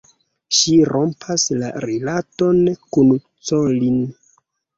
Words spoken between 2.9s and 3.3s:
kun